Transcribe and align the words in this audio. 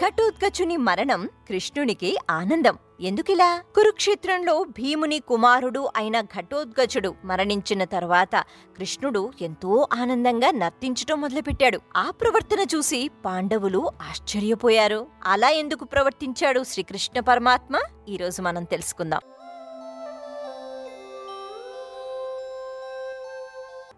ఘటోత్కచుని 0.00 0.76
మరణం 0.76 1.26
కృష్ణునికి 1.48 2.18
ఆనందం. 2.30 2.78
ఎందుకిలా? 3.00 3.62
కురుక్షేత్రంలో 3.74 4.64
భీముని 4.64 5.18
కుమారుడు 5.18 5.88
అయిన 5.96 6.20
ఘటోద్గజుడు 6.20 7.14
మరణించిన 7.24 7.84
తర్వాత 7.84 8.36
కృష్ణుడు 8.78 9.32
ఎంతో 9.40 9.88
ఆనందంగా 9.92 10.50
నర్తించటం 10.50 11.20
మొదలుపెట్టాడు. 11.20 11.80
ఆ 11.96 12.10
ప్రవర్తన 12.10 12.66
చూసి 12.76 13.10
పాండవులు 13.24 13.90
ఆశ్చర్యపోయారు. 14.02 15.06
అలా 15.26 15.48
ఎందుకు 15.48 15.84
ప్రవర్తించాడు 15.84 16.64
శ్రీకృష్ణ 16.64 17.20
పరమాత్మ? 17.20 17.80
ఈరోజు 18.08 18.42
మనం 18.42 18.64
తెలుసుకుందాం. 18.64 19.20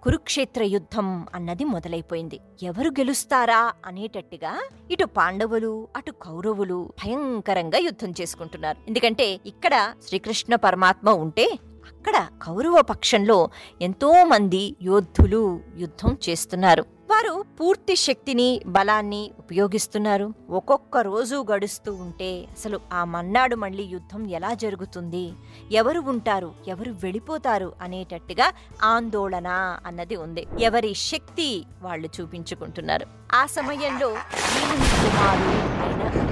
కురుక్షేత్ర 0.07 0.63
యుద్ధం 0.63 1.27
అన్నది 1.35 1.65
మొదలైపోయింది. 1.65 2.41
ఎవరు 2.63 2.91
గెలుస్తారా 2.91 3.73
అనేటట్టుగా 3.87 4.53
ఇటు 4.91 5.05
పాండవులు 5.05 5.89
అటు 5.97 6.11
కౌరవులు 6.11 6.93
భయంకరంగా 7.05 7.79
యుద్ధం 7.79 8.11
చేసుకుంటున్నారు. 8.21 8.79
ఎందుకంటే 8.89 9.27
ఇక్కడ 9.47 9.95
శ్రీకృష్ణ 10.09 10.55
పరమాత్మ 10.55 11.11
ఉంటే 11.11 11.47
అక్కడ 11.91 12.29
కౌరవ 12.43 12.83
పక్షంలో 12.83 13.51
ఎంతో 13.83 14.25
మంది 14.25 14.77
యోధులు 14.83 15.61
యుద్ధం 15.77 16.17
చేస్తున్నారు. 16.29 16.96
వారు 17.17 17.45
పూర్తి 17.61 17.97
శక్తిని 17.97 18.61
బలాన్ని 18.67 19.31
ఉపయోగిస్తున్నారు. 19.39 20.35
ఒక్కొక్క 20.51 20.99
రోజు 20.99 21.37
గడుస్తూ 21.53 21.93
ఉంటే 21.95 22.29
అసలు 22.51 22.81
ఆ 22.93 23.05
మన్నాడు 23.05 23.57
మళ్ళీ 23.57 23.83
యుద్ధం 23.83 24.27
ఎలా 24.31 24.55
జరుగుతుంది? 24.55 25.33
ఎవరు 25.73 26.01
ఉంటారు? 26.01 26.53
ఎవరు 26.69 26.93
వెళ్ళిపోతారు? 27.05 27.73
అనేటట్టుగా 27.83 28.53
ఆందోళన 28.85 29.49
అన్నది 29.87 30.17
ఉంది. 30.17 30.47
ఎవరి 30.61 30.95
శక్తి 30.95 31.49
వాళ్ళు 31.83 32.09
చూపించుకుంటున్నారు. 32.21 33.07
ఆ 33.35 33.47
సమయంలో 33.47 34.11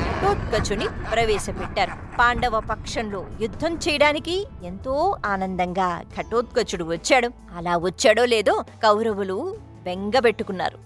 ఘటోత్కచుని 0.04 0.88
ప్రవేశపెట్టారు. 1.12 1.94
పాండవ 2.18 2.60
పక్షంలో 2.70 3.26
యుద్ధం 3.40 3.74
చేయడానికి 3.74 4.46
ఎంతో 4.64 5.16
ఆనందంగా 5.26 6.02
ఘటోత్కచుడు 6.20 6.84
వచ్చాడు. 6.84 7.30
అలా 7.56 7.76
వచ్చాడో 7.76 8.24
లేదో 8.24 8.64
కౌరవులు 8.82 9.38
బెంగబెట్టుకున్నారు 9.84 10.78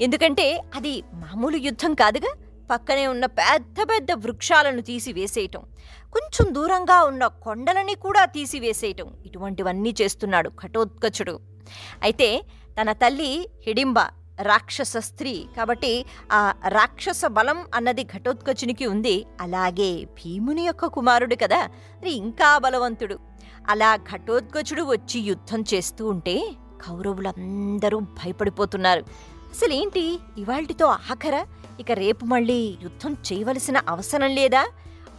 ఎందుకంటే 0.00 0.46
అది 0.74 0.94
మామూలు 1.14 1.56
యుద్ధం 1.56 1.94
కాదుగా 1.94 2.32
పక్కనే 2.70 3.04
ఉన్న 3.06 3.26
పెద్ద 3.40 3.78
పెద్ద 3.82 4.12
వృక్షాలను 4.24 4.82
తీసివేసేయటం 4.82 5.62
కొంచెం 6.12 6.46
దూరంగా 6.54 6.98
ఉన్న 7.04 7.24
కొండలని 7.26 7.94
కూడా 7.94 8.22
తీసివేసేయటం 8.36 9.08
ఇటువంటివన్నీ 9.26 9.92
చేస్తున్నాడు 10.00 10.50
ఘటోత్కచుడు 10.62 11.34
అయితే 12.02 12.28
తన 12.80 12.92
తల్లి 12.92 13.30
హిడింబ 13.66 13.98
రాక్షస 14.42 14.96
స్త్రీ 15.06 15.32
కాబట్టి 15.56 15.90
ఆ 16.32 16.40
రాక్షస 16.68 17.22
బలం 17.36 17.58
అన్నది 17.74 18.04
ఘటోత్కచునికి 18.04 18.86
ఉంది. 18.86 19.16
అలాగే 19.40 19.90
భీముని 20.18 20.62
యొక్క 20.66 20.86
కుమారుడు 20.86 21.36
కదా 21.42 21.60
మరి 22.00 22.12
ఇంకా 22.22 22.50
బలవంతుడు. 22.58 23.16
అలా 23.68 23.90
ఘటోత్కచుడు 24.10 24.82
వచ్చి 24.82 25.18
యుద్ధం 25.20 25.60
చేస్తూ 25.74 26.02
ఉంటే 26.08 26.36
కౌరవులందరూ 26.86 27.98
భయపడిపోతున్నారు. 27.98 29.00
అసలేంటి? 29.00 30.18
ఇవాల్టితో 30.38 30.86
ఆఖర? 30.86 31.46
ఇక 31.80 31.92
రేపు 31.92 32.24
మళ్ళీ 32.24 32.76
యుద్ధం 32.82 33.12
చేయవలసిన 33.12 33.80
అవసరం 33.88 34.30
లేదా? 34.30 34.68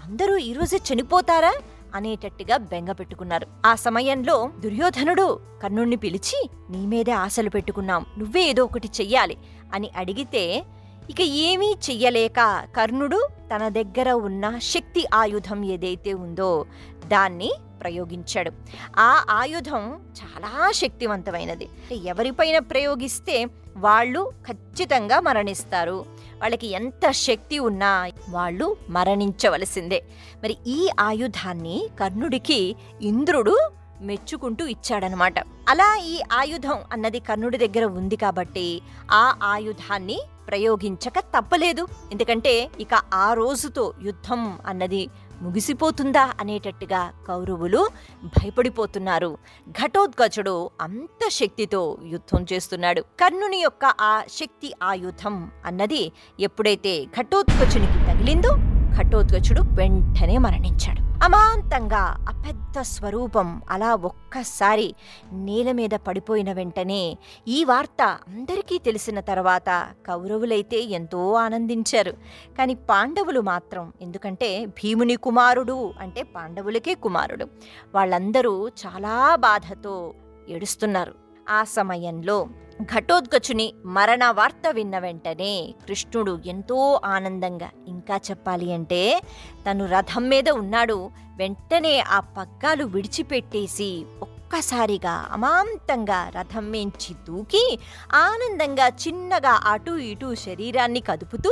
అందరూ 0.06 0.38
ఈరోజే 0.38 0.80
చనిపోతారా? 0.94 1.54
అనేటట్టుగా 1.96 2.58
బెంగ 2.58 2.92
పెట్టుకున్నారు. 2.92 3.48
ఆ 3.66 3.76
సమయంలో 3.76 4.50
దుర్యోధనుడు 4.60 5.40
కర్ణుణ్ణి 5.64 5.96
పిలిచి 5.96 6.50
నీ 6.70 6.86
మీదే 6.86 7.12
ఆశలు 7.12 7.50
పెట్టుకున్నాం. 7.50 8.06
నువ్వే 8.18 8.42
ఏదో 8.42 8.64
ఒకటి 8.64 8.90
చెయ్యాలి 9.02 9.38
అని 9.74 9.90
అడిగితే 9.96 10.66
ఇక 11.10 11.22
ఏమీ 11.22 11.76
చెయ్యలేక 11.90 12.66
కర్ణుడు 12.78 13.28
తన 13.56 13.70
దగ్గర 13.70 14.12
ఉన్న 14.12 14.60
శక్తి 14.60 15.06
ఆయుధం 15.14 15.66
ఏదైతే 15.66 16.14
ఉందో 16.14 16.66
దాన్ని 17.08 17.52
ప్రయోగించాడు. 17.84 18.52
ఆ 19.00 19.26
ఆయుధం 19.30 19.84
చాలా 20.22 20.72
శక్తివంతమైనది. 20.72 21.68
ఎవరిపైన 22.06 22.58
ప్రయోగిస్తే 22.72 23.38
వాళ్ళు 23.78 24.32
ఖచ్చితంగా 24.48 25.20
మరణిస్తారు. 25.20 25.98
వాళ్ళకి 26.42 26.68
ఎంత 26.68 27.12
శక్తి 27.12 27.60
ఉన్నా 27.60 27.92
వాళ్ళు 28.30 28.68
మరణించవలసిందే. 28.90 30.00
మరి 30.44 30.58
ఈ 30.68 30.90
ఆయుధాన్ని 31.00 31.78
కర్ణుడికి 32.00 32.60
ఇంద్రుడు 33.02 33.56
మెచ్చుకుంటూ 34.02 34.64
ఇచ్చాడనమాట 34.68 35.40
అలా 35.70 35.90
ఈ 36.06 36.16
ఆయుధం 36.34 36.80
అన్నది 36.92 37.20
కర్ణుడి 37.20 37.58
దగ్గర 37.58 37.86
ఉంది 38.00 38.16
కాబట్టి 38.16 38.82
ఆ 39.12 39.24
ఆయుధాన్ని 39.44 40.18
ప్రయోగించక 40.48 41.20
తప్పలేదు. 41.20 41.84
ఎందుకంటే 42.12 42.54
ఇక 42.80 42.94
ఆ 43.14 43.28
రోజుతో 43.34 43.94
యుద్ధం 44.02 44.42
అన్నది 44.68 45.04
ముగిసిపోతుందా 45.44 46.34
అనేటట్టుగా 46.40 47.14
కౌరవులు 47.28 47.88
భయపడిపోతున్నారు. 48.26 49.38
ఘటోద్గజుడు 49.70 50.70
అంత 50.82 51.30
శక్తితో 51.30 51.98
యుద్ధం 52.06 52.46
చేస్తున్నాడు. 52.54 53.02
కర్ణుని 53.02 53.58
యొక్క 53.58 53.86
ఆ 53.86 54.22
శక్తి 54.22 54.74
ఆయుధం 54.84 55.52
అన్నది 55.66 56.12
ఎప్పుడైతే 56.40 57.06
ఘటోత్కచునికి 57.06 57.94
తగిలిందో 57.94 58.56
ఘటోత్కచుడు 59.02 59.62
వెంటనే 59.62 60.38
మరణించాడు. 60.38 61.13
అమాంతంగా 61.24 62.02
ఆ 62.30 62.44
పెద్ద 62.48 62.82
స్వరూపం 62.82 63.62
అలా 63.70 63.96
ఒక్కసారి 63.96 64.96
నేల 65.34 65.72
మీద 65.72 65.90
పడిపోయిన 65.90 66.54
వెంటనే 66.54 67.18
ఈ 67.48 67.64
వార్త 67.64 68.02
అందరికీ 68.04 68.78
తెలిసిన 68.78 69.20
తర్వాత 69.20 69.88
కౌరవులైతే 70.08 70.80
ఎంతో 70.82 71.34
ఆనందించారు. 71.34 72.14
కానీ 72.58 72.74
పాండవులు 72.74 73.42
మాత్రం 73.42 73.94
ఎందుకంటే 74.02 74.66
భీముని 74.66 75.16
కుమారుడు 75.16 75.94
అంటే 76.00 76.24
పాండవులకే 76.24 76.96
కుమారుడు 76.96 77.48
వాళ్ళందరూ 77.96 78.68
చాలా 78.68 79.36
బాధతో 79.36 80.14
ఏడుస్తున్నారు. 80.50 81.16
ఆ 81.50 81.64
సమయంలో 81.64 82.48
ఘటోద్గచుని 82.82 83.74
మరణ 83.86 84.32
వార్త 84.32 84.68
విన్న 84.72 85.00
వెంటనే 85.00 85.76
కృష్ణుడు 85.88 86.42
ఎంతో 86.46 87.02
ఆనందంగా 87.06 87.70
ఇంకా 87.88 88.16
చెప్పాలి 88.16 88.74
అంటే 88.74 89.22
తను 89.70 89.86
రథం 89.86 90.30
మీద 90.30 90.50
ఉన్నాడు. 90.50 91.10
వెంటనే 91.38 92.00
ఆ 92.00 92.20
పగ్గాలు 92.20 92.84
విడిచిపెట్టేసి 92.86 94.06
ఒక్కసారిగా 94.22 95.30
అమాంతంగా 95.32 96.30
రథం 96.30 96.72
మేంచి 96.72 97.14
దూకి 97.14 97.80
ఆనందంగా 98.14 98.88
చిన్నగా 98.88 99.62
అటు 99.66 99.92
ఇటు 99.92 100.36
శరీరాన్ని 100.36 101.00
కదుపుతూ 101.00 101.52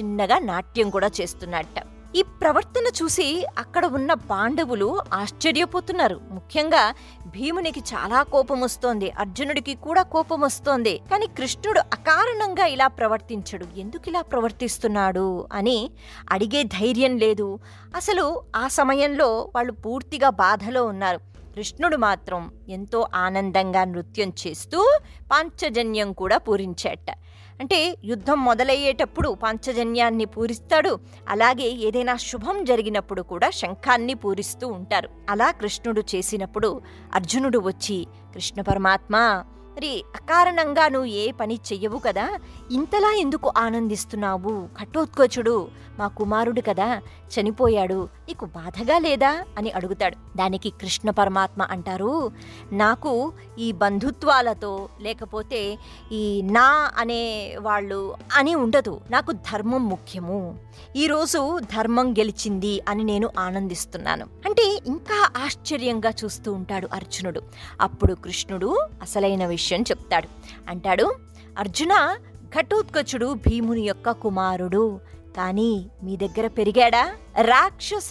చిన్నగా 0.00 0.38
నాట్యం 0.38 0.90
కూడా 0.90 1.10
చేస్తున్నట్ట. 1.20 1.95
ఈ 2.14 2.22
ప్రవర్తన 2.22 2.84
చూసి 3.02 3.46
అక్కడ 3.58 3.86
ఉన్న 3.86 4.12
పాండవులు 4.14 4.98
ఆశ్చర్యపోతున్నారు. 5.12 6.20
ముఖ్యంగా 6.30 6.94
భీమునికి 7.26 7.80
చాలా 7.80 8.22
కోపం 8.22 8.60
వస్తోంది. 8.60 9.10
అర్జునుడికి 9.10 9.74
కూడా 9.74 10.02
కోపం 10.02 10.40
వస్తోంది. 10.40 11.00
కానీ 11.10 11.26
కృష్ణుడు 11.26 11.80
అకారణంగా 11.80 12.66
ఇలా 12.66 12.86
ప్రవర్తించడు. 12.86 13.66
ఎందుకు 13.76 14.08
ఇలా 14.08 14.22
ప్రవర్తిస్తున్నాడు 14.22 15.48
అని 15.52 15.90
అడిగే 16.30 16.62
ధైర్యం 16.62 17.18
లేదు. 17.18 17.58
అసలు 17.96 18.42
ఆ 18.56 18.68
సమయంలో 18.68 19.52
వాళ్ళు 19.54 19.72
పూర్తిగా 19.72 20.30
బాధలో 20.30 20.84
ఉన్నారు. 20.86 21.18
కృష్ణుడు 21.54 21.96
మాత్రం 21.96 22.50
ఎంతో 22.68 23.08
ఆనందంగా 23.14 23.84
నృత్యం 23.84 24.32
చేస్తూ 24.46 24.98
పాంచజన్యం 25.32 26.12
కూడా 26.12 26.38
పూరించేట. 26.38 27.14
అంటే 27.60 27.96
యుద్ధం 28.04 28.44
మొదలయ్యేటప్పుడు 28.44 29.28
పాంచజన్యాన్ని 29.42 30.24
పూరిస్తాడు. 30.24 30.98
అలాగే 31.28 31.68
ఏదైనా 31.88 32.16
శుభం 32.16 32.64
జరిగినప్పుడు 32.64 33.22
కూడా 33.22 33.50
శంఖాన్ని 33.50 34.14
పూరిస్తూ 34.14 34.68
ఉంటారు. 34.68 35.08
అలా 35.30 35.50
కృష్ణుడు 35.50 36.02
చేసినప్పుడు 36.14 36.80
అర్జునుడు 37.14 37.58
వచ్చి 37.58 38.06
కృష్ణ 38.34 38.60
పరమాత్మ 38.60 39.44
మరి 39.76 40.04
అకారణంగా 40.14 40.88
నువ్వు 40.88 41.06
ఏ 41.06 41.30
పని 41.30 41.54
చెయ్యవు 41.54 41.98
కదా. 41.98 42.38
ఇంతలా 42.70 43.12
ఎందుకు 43.12 43.52
ఆనందిస్తున్నావు? 43.58 44.68
ఘటోత్కచుడు 44.82 45.68
మా 45.98 46.08
కుమారుడు 46.08 46.60
కదా 46.60 47.02
చనిపోయాడు. 47.26 48.08
నీకు 48.28 48.44
బాధగా 48.44 48.98
లేదా? 48.98 49.44
అని 49.58 49.70
అడుగుతాడు. 49.70 50.16
దానికి 50.36 50.70
కృష్ణ 50.70 51.10
పరమాత్మ 51.10 51.62
అంటారు 51.62 52.32
నాకు 52.72 53.32
ఈ 53.58 53.72
బంధుత్వాలతో 53.72 54.88
లేకపోతే 55.00 55.78
ఈ 56.12 56.42
నా 56.42 56.90
అనే 56.98 57.56
వాళ్ళు 57.60 58.14
అని 58.34 58.54
ఉండదు. 58.54 59.00
నాకు 59.10 59.32
ధర్మం 59.32 59.88
ముఖ్యము. 59.88 60.58
ఈరోజు 60.96 61.58
ధర్మం 61.58 62.12
గెలిచింది 62.12 62.80
అని 62.88 63.04
నేను 63.04 63.30
ఆనందిస్తున్నాను. 63.38 64.26
అంటే 64.46 64.80
ఇంకా 64.86 65.30
ఆశ్చర్యంగా 65.44 66.12
చూస్తూ 66.24 66.52
ఉంటాడు 66.52 66.88
అర్జునుడు. 66.92 67.42
అప్పుడు 67.80 68.14
కృష్ణుడు 68.14 68.78
అసలైన 69.02 69.46
విషయం 69.46 69.65
చెప్తాడు. 69.74 70.28
అంటాడు 70.70 71.14
అర్జున 71.58 72.16
ఘటోత్కచుడు 72.58 73.34
భీముని 73.34 73.80
యొక్క 73.80 74.10
కుమారుడు. 74.10 75.00
కానీ 75.36 75.86
మీ 76.02 76.16
దగ్గర 76.16 76.46
పెరిగాడా? 76.46 77.12
రాక్షస 77.40 78.10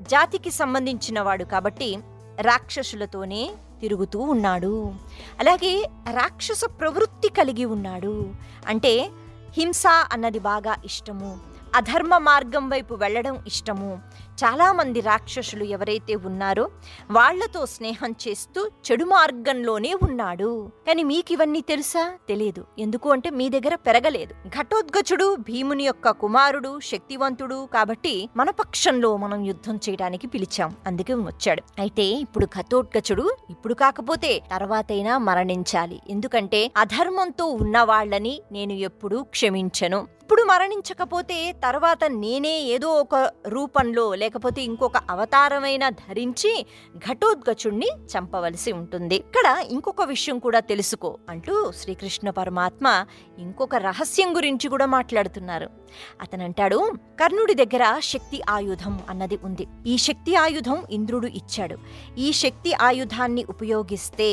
జాతికి 0.00 0.50
సంబంధించిన 0.50 1.20
వాడు 1.20 1.44
కాబట్టి 1.44 1.98
రాక్షసులతోనే 2.40 3.54
తిరుగుతూ 3.80 4.18
ఉన్నాడు. 4.18 4.92
అలాగే 5.40 5.90
రాక్షస 6.12 6.60
ప్రవృత్తి 6.80 7.28
కలిగి 7.28 7.64
ఉన్నాడు. 7.64 8.32
అంటే 8.66 9.10
హింస 9.58 9.82
అన్నది 10.12 10.38
బాగా 10.38 10.76
ఇష్టము. 10.84 11.38
అధర్మ 11.74 12.18
మార్గం 12.18 12.68
వైపు 12.68 12.94
వెళ్ళడం 12.94 13.38
ఇష్టము. 13.46 13.98
చాలామంది 14.44 15.00
రాక్షసులు 15.00 15.64
ఎవరైతే 15.64 16.14
ఉన్నారో 16.14 16.70
వాళ్ళతో 17.10 17.66
స్నేహం 17.66 18.14
చేస్తూ 18.28 18.70
చెడు 18.90 19.04
మార్గంలోనే 19.04 19.94
ఉన్నాడు. 20.02 20.70
కానీ 20.86 21.02
మీకు 21.02 21.32
ఇవన్నీ 21.32 21.60
తెలుసా? 21.60 22.14
తెలియదు. 22.28 22.64
ఎందుకు 22.78 23.10
అంటే 23.10 23.30
మీ 23.30 23.48
దగ్గర 23.48 23.74
పెరగలేదు. 23.74 24.34
ఘటోద్గచుడు 24.48 25.36
భీముని 25.36 25.84
యొక్క 25.84 26.10
కుమారుడు 26.10 26.80
శక్తివంతుడు 26.80 27.68
కాబట్టి 27.74 28.28
మన 28.36 28.50
పక్షంలో 28.50 29.16
మనం 29.16 29.44
యుద్ధం 29.44 29.76
చేయడానికి 29.76 30.26
పిలిచాం. 30.26 30.76
అందుకే 30.86 31.14
వచ్చాడు. 31.14 31.62
అయితే 31.78 32.02
ఇప్పుడు 32.02 32.46
ఘటోద్గచుడు 32.46 33.36
ఇప్పుడు 33.50 33.74
కాకపోతే 33.74 34.42
తర్వాతైనా 34.50 35.18
మరణించాలి. 35.18 36.00
ఎందుకంటే 36.10 36.70
అధర్మంతో 36.76 37.46
ఉన్న 37.46 37.82
వాళ్ళని 37.82 38.40
నేను 38.52 38.72
ఎప్పుడూ 38.72 39.22
క్షమించను. 39.22 40.06
ఇప్పుడు 40.22 40.42
మరణించకపోతే 40.42 41.52
తర్వాత 41.52 41.98
నేనే 42.08 42.60
ఏదో 42.60 42.88
ఒక 42.88 43.32
రూపంలో 43.46 44.14
లేకపోతే 44.24 44.60
ఇంకొక 44.70 44.96
అవతారమైన 45.10 45.84
ధరించి 46.02 46.52
ఘటోద్గచుణ్ణి 47.08 47.90
చంపవలసి 48.12 48.70
ఉంటుంది. 48.80 49.16
ఇక్కడ 49.24 49.46
ఇంకొక 49.70 50.02
విషయం 50.14 50.38
కూడా 50.38 50.60
తెలుసుకో 50.70 51.10
అంటూ 51.28 51.54
శ్రీకృష్ణ 51.80 52.30
పరమాత్మ 52.30 52.86
ఇంకొక 53.38 53.74
రహస్యం 53.88 54.30
గురించి 54.36 54.66
కూడా 54.74 54.86
మాట్లాడుతున్నారు. 54.96 55.68
అతనంటాడు 56.20 56.78
కర్ణుడి 57.20 57.54
దగ్గర 57.54 57.84
శక్తి 58.12 58.38
ఆయుధం 58.50 58.94
అన్నది 59.10 59.38
ఉంది. 59.44 59.66
ఈ 59.86 59.94
శక్తి 59.98 60.32
ఆయుధం 60.44 60.78
ఇంద్రుడు 60.90 61.28
ఇచ్చాడు. 61.40 61.76
ఈ 62.18 62.28
శక్తి 62.42 62.72
ఆయుధాన్ని 62.88 63.42
ఉపయోగిస్తే 63.54 64.30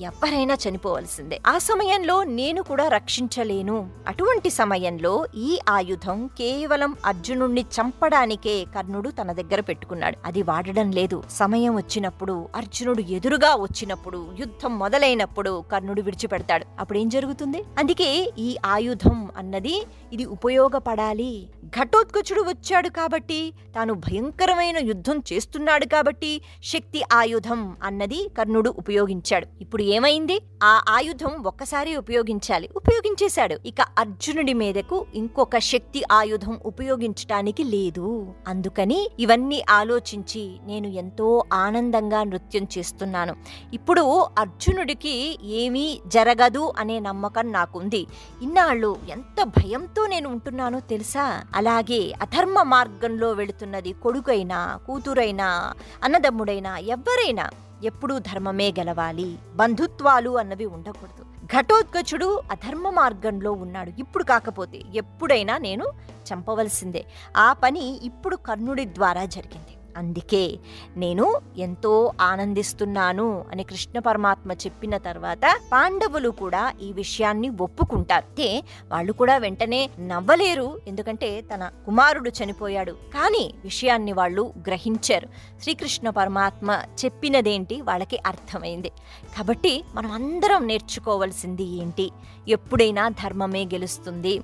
ఎవరైనా 0.00 0.56
చనిపోవలసిందే. 0.68 1.40
ఆ 1.46 1.58
సమయంలో 1.58 2.24
నేను 2.24 2.62
కూడా 2.62 2.88
రక్షించలేను. 2.88 3.90
అటువంటి 4.08 4.50
సమయంలో 4.50 5.26
ఈ 5.36 5.58
ఆయుధం 5.68 6.26
కేవలం 6.26 6.96
అర్జునుణ్ణి 7.06 7.60
చంపడానికే 7.60 8.64
కర్ణుడు 8.74 9.10
తన 9.10 9.32
దగ్గర 9.32 9.60
పెట్టుకున్నాడు. 9.60 10.16
అది 10.24 10.42
వాడడం 10.42 10.92
లేదు. 10.92 11.22
సమయం 11.30 11.76
వచ్చినప్పుడు 11.76 12.48
అర్జునుడు 12.56 13.00
ఎదురుగా 13.00 13.54
వచ్చినప్పుడు 13.54 14.26
యుద్ధం 14.40 14.78
మొదలైనప్పుడు 14.78 15.64
కర్ణుడు 15.72 16.02
విడిచిపెడతాడు. 16.02 16.66
అప్పుడేం 16.78 17.08
జరుగుతుంది? 17.08 17.62
అందుకే 17.78 18.32
ఈ 18.38 18.56
ఆయుధం 18.66 19.30
అన్నది 19.36 19.82
ఇది 20.12 20.24
ఉపయోగపడాలి. 20.24 21.48
ఘటోత్కచుడు 21.66 22.42
వచ్చాడు 22.42 22.88
కాబట్టి 22.88 23.52
తాను 23.76 23.94
భయంకరమైన 23.94 24.78
యుద్ధం 24.78 25.22
చేస్తున్నాడు 25.32 25.84
కాబట్టి 25.84 26.42
శక్తి 26.64 27.02
ఆయుధం 27.12 27.76
అన్నది 27.82 28.30
కర్ణుడు 28.38 28.70
ఉపయోగించాడు. 28.70 29.46
ఇప్పుడు 29.60 29.83
ఏమైంది 29.84 30.40
ఆ 30.62 30.84
ఆయుధం 30.88 31.42
ఒక్కసారి 31.46 31.96
ఉపయోగించాలి. 31.96 32.68
ఉపయోగించేశాడు. 32.76 33.58
ఇక 33.66 33.80
అర్జునుడి 33.80 34.52
మీదకు 34.52 35.06
ఇంకొక 35.14 35.58
శక్తి 35.58 36.02
ఆయుధం 36.12 36.60
ఉపయోగించటానికి 36.66 37.64
లేదు. 37.64 38.34
అందుకని 38.48 39.10
ఇవన్నీ 39.18 39.62
ఆలోచించి 39.70 40.56
నేను 40.62 40.86
ఎంతో 40.86 41.44
ఆనందంగా 41.52 42.24
నృత్యం 42.24 42.66
చేస్తున్నాను. 42.78 43.36
ఇప్పుడు 43.72 44.26
అర్జునుడికి 44.38 45.38
ఏమీ 45.44 46.00
జరగదు 46.06 46.72
అనే 46.78 47.00
నమ్మకం 47.00 47.52
నాకుంది. 47.52 48.06
ఇన్నాళ్ళు 48.42 48.96
ఎంత 49.08 49.42
భయంతో 49.42 50.06
నేను 50.06 50.28
ఉంటున్నానో 50.28 50.80
తెలుసా? 50.80 51.42
అలాగే 51.54 52.12
అధర్మ 52.22 52.62
మార్గంలో 52.62 53.32
వెళుతున్నది 53.32 53.92
కొడుకైనా 53.92 54.78
కూతురైనా 54.86 55.74
అన్నదమ్ముడైనా 56.04 56.78
ఎవ్వరైనా 56.78 57.50
ఎప్పుడూ 57.82 58.18
ధర్మమే 58.18 58.70
గెలవాలి 58.70 59.38
బంధుత్వాలు 59.54 60.38
అన్నవి 60.38 60.66
ఉండకూడదు. 60.66 61.24
ఘటోత్కచుడు 61.46 62.40
అధర్మ 62.50 62.90
మార్గంలో 62.90 63.52
ఉన్నాడు. 63.52 63.92
ఇప్పుడు 63.98 64.24
కాకపోతే 64.24 64.80
ఎప్పుడైనా 64.94 65.58
నేను 65.58 65.84
చంపవలసిందే. 66.32 67.04
ఆ 67.36 67.52
పని 67.52 68.00
ఇప్పుడు 68.02 68.36
కర్ణుడి 68.36 68.84
ద్వారా 68.84 69.24
జరిగింది. 69.24 69.76
అందుకే 69.96 70.58
నేను 70.96 71.40
ఎంతో 71.56 72.12
ఆనందిస్తున్నాను 72.20 73.44
అని 73.50 73.64
కృష్ణ 73.64 73.98
పరమాత్మ 73.98 74.52
చెప్పిన 74.52 74.96
తర్వాత 74.96 75.56
పాండవులు 75.72 76.28
కూడా 76.28 76.72
ఈ 76.82 76.92
విషయాన్ని 76.92 77.48
ఒప్పుకుంటారు. 77.48 78.24
అంటే 78.24 78.62
వాళ్ళు 78.88 79.12
కూడా 79.12 79.36
వెంటనే 79.36 79.90
నవ్వలేరు 80.00 80.80
ఎందుకంటే 80.86 81.40
తన 81.40 81.70
కుమారుడు 81.86 82.30
చనిపోయాడు. 82.30 82.92
కానీ 82.92 83.54
విషయాన్ని 83.64 84.12
వాళ్ళు 84.12 84.52
గ్రహించారు. 84.66 85.28
శ్రీకృష్ణ 85.62 86.10
పరమాత్మ 86.10 86.82
చెప్పినదేంటి 87.04 87.80
వాళ్ళకి 87.80 88.18
అర్థమైంది. 88.26 88.90
కాబట్టి 89.36 89.84
మనం 89.94 90.12
అందరం 90.12 90.66
నేర్చుకోవాల్సింది 90.66 91.64
ఏంటి? 91.64 92.10
ఎప్పుడైనా 92.48 93.08
ధర్మమే 93.08 93.64
గెలుస్తుంది. 93.64 94.40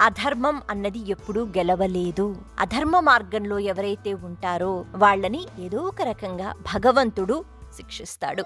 అధర్మం 0.00 0.62
అన్నది 0.70 0.98
ఎప్పుడూ 1.10 1.44
గెలవలేదు. 1.44 2.36
అధర్మ 2.58 3.00
మార్గంలో 3.00 3.58
ఎవరైతే 3.58 4.14
ఉంటారో 4.14 4.84
వాళ్ళని 4.96 5.46
ఏదో 5.58 5.78
ఒక 5.78 6.02
రకంగా 6.02 6.52
భగవంతుడు 6.52 7.44
శిక్షిస్తాడు. 7.76 8.44